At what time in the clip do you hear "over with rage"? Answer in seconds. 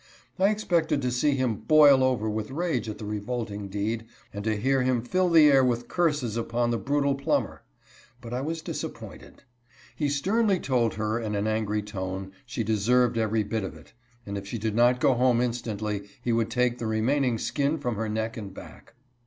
2.03-2.89